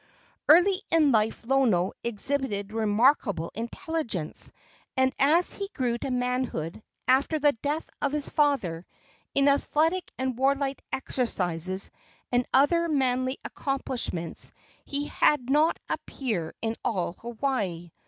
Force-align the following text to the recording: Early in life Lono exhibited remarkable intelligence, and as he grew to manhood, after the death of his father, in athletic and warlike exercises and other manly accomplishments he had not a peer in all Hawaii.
Early 0.49 0.81
in 0.89 1.11
life 1.11 1.45
Lono 1.45 1.93
exhibited 2.03 2.73
remarkable 2.73 3.51
intelligence, 3.53 4.51
and 4.97 5.13
as 5.19 5.53
he 5.53 5.67
grew 5.75 5.99
to 5.99 6.09
manhood, 6.09 6.81
after 7.07 7.37
the 7.37 7.51
death 7.61 7.87
of 8.01 8.11
his 8.11 8.27
father, 8.27 8.87
in 9.35 9.47
athletic 9.47 10.11
and 10.17 10.35
warlike 10.35 10.81
exercises 10.91 11.91
and 12.31 12.47
other 12.51 12.87
manly 12.89 13.37
accomplishments 13.45 14.51
he 14.85 15.05
had 15.05 15.51
not 15.51 15.77
a 15.87 15.99
peer 15.99 16.55
in 16.63 16.75
all 16.83 17.13
Hawaii. 17.19 17.91